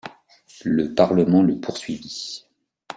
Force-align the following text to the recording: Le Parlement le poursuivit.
Le 0.65 0.95
Parlement 0.95 1.43
le 1.43 1.59
poursuivit. 1.59 2.47